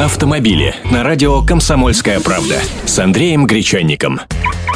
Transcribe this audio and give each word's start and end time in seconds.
автомобили 0.00 0.74
на 0.90 1.02
радио 1.02 1.42
«Комсомольская 1.42 2.20
правда» 2.20 2.56
с 2.86 2.98
Андреем 2.98 3.46
Гречанником. 3.46 4.20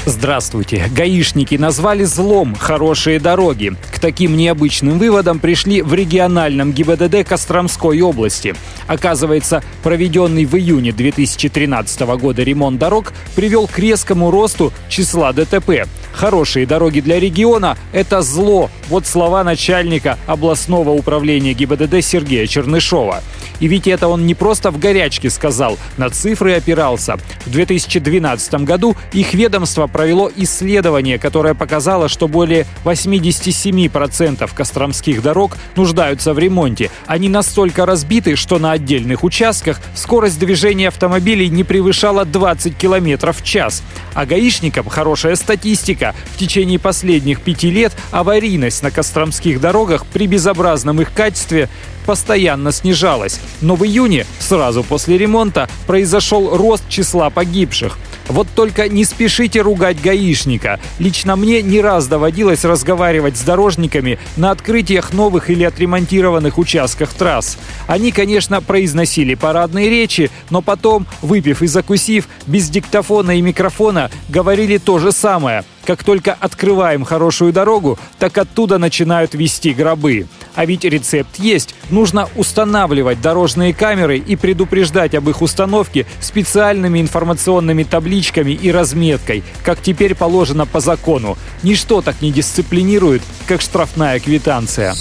Здравствуйте. 0.05 0.87
Гаишники 0.95 1.55
назвали 1.55 2.05
злом 2.05 2.55
хорошие 2.55 3.19
дороги. 3.19 3.73
К 3.91 3.99
таким 3.99 4.37
необычным 4.37 4.99
выводам 4.99 5.39
пришли 5.39 5.81
в 5.81 5.95
региональном 5.95 6.73
ГИБДД 6.73 7.27
Костромской 7.27 8.03
области. 8.03 8.55
Оказывается, 8.87 9.63
проведенный 9.83 10.45
в 10.45 10.55
июне 10.57 10.93
2013 10.93 12.01
года 12.19 12.43
ремонт 12.43 12.79
дорог 12.79 13.15
привел 13.35 13.67
к 13.67 13.79
резкому 13.79 14.31
росту 14.31 14.75
числа 14.91 15.33
ДТП. 15.33 15.89
Хорошие 16.13 16.67
дороги 16.67 17.01
для 17.01 17.19
региона– 17.19 17.79
это 17.93 18.21
зло. 18.21 18.71
Вот 18.89 19.07
слова 19.07 19.43
начальника 19.45 20.19
областного 20.27 20.91
управления 20.91 21.55
ГИБДД 21.55 22.05
Сергея 22.05 22.47
Чернышова. 22.47 23.23
И 23.61 23.67
ведь 23.67 23.87
это 23.87 24.09
он 24.09 24.27
не 24.27 24.35
просто 24.35 24.71
в 24.71 24.79
горячке 24.79 25.31
сказал, 25.31 25.79
на 25.97 26.11
цифры 26.11 26.55
опирался. 26.55 27.17
В 27.47 27.51
2012 27.51 28.55
году 28.65 28.97
их 29.13 29.33
ведомство 29.33 29.87
провело 29.87 30.31
исследование, 30.37 31.19
которое 31.19 31.55
показало, 31.55 32.09
что 32.09 32.29
более 32.29 32.67
87% 32.85 34.51
костромских 34.55 35.23
дорог 35.23 35.57
нуждаются 35.77 36.35
в 36.35 36.39
ремонте. 36.39 36.91
Они 37.07 37.29
настолько 37.29 37.87
разбиты, 37.87 38.37
что 38.37 38.59
на 38.59 38.73
отдельных 38.73 39.25
участках 39.25 39.81
скорость 39.95 40.39
движения 40.39 40.89
автомобилей 40.89 41.49
не 41.49 41.65
превышала 41.65 42.25
20 42.25 42.77
км 42.77 43.33
в 43.33 43.43
час. 43.43 43.83
А 44.15 44.27
гаишникам 44.27 44.89
хорошая 44.89 45.37
статистика. 45.37 46.15
В 46.35 46.39
течение 46.39 46.79
последних 46.79 47.41
пяти 47.41 47.71
лет 47.71 47.93
аварийность 48.11 48.74
на 48.83 48.91
костромских 48.91 49.61
дорогах 49.61 50.07
при 50.07 50.27
безобразном 50.27 51.01
их 51.01 51.13
качестве 51.13 51.69
постоянно 52.07 52.73
снижалась. 52.73 53.41
Но 53.61 53.77
в 53.77 53.85
июне, 53.85 54.27
сразу 54.39 54.83
после 54.83 55.19
ремонта, 55.19 55.69
произошел 55.87 56.57
рост 56.57 56.85
числа 56.89 57.31
погибших. 57.31 57.99
Вот 58.35 58.49
только 58.53 58.89
не 58.89 59.05
спешите 59.05 59.61
ругать 59.61 60.03
гаишника. 60.03 60.81
Лично 60.99 61.37
мне 61.37 61.63
не 61.63 61.81
раз 61.81 62.09
доводилось 62.09 62.65
разговаривать 62.65 63.37
с 63.37 63.43
дорожниками 63.43 64.19
на 64.37 64.51
открытиях 64.51 65.13
новых 65.13 65.51
или 65.51 65.63
отремонтированных 65.63 66.59
участках 66.59 67.15
трасс. 67.15 67.57
Они, 67.87 68.11
конечно, 68.11 68.61
произносили 68.61 69.37
парадные 69.37 69.89
речи, 69.89 70.33
но 70.51 70.63
потом, 70.63 71.07
выпив 71.23 71.63
и 71.63 71.69
закусив, 71.69 72.27
без 72.49 72.69
диктофона 72.71 73.39
и 73.39 73.41
микрофона, 73.41 74.11
говорили 74.29 74.79
то 74.79 74.99
же 74.99 75.13
самое. 75.13 75.65
Как 75.85 76.03
только 76.03 76.33
открываем 76.33 77.05
хорошую 77.05 77.53
дорогу, 77.53 78.01
так 78.19 78.37
оттуда 78.37 78.79
начинают 78.79 79.35
вести 79.35 79.73
гробы. 79.75 80.27
А 80.55 80.65
ведь 80.67 80.85
рецепт 80.85 81.39
есть. 81.39 81.75
Нужно 81.91 82.29
устанавливать 82.37 83.21
дорожные 83.21 83.75
камеры 83.75 84.19
и 84.19 84.37
предупреждать 84.37 85.15
об 85.15 85.29
их 85.29 85.43
установке 85.43 86.07
специальными 86.21 87.01
информационными 87.01 87.83
табличками 87.83 88.53
и 88.53 88.71
разметкой, 88.71 89.43
как 89.63 89.81
теперь 89.81 90.15
положено 90.15 90.67
по 90.67 90.81
закону. 90.81 91.37
Ничто 91.63 92.03
так 92.03 92.23
не 92.23 92.31
дисциплинирует, 92.31 93.23
как 93.47 93.61
штрафная 93.61 94.21
квитанция. 94.21 94.95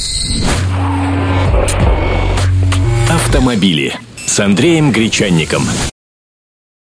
Автомобили 3.09 3.93
с 4.25 4.39
Андреем 4.39 4.91
Гречанником. 4.91 5.63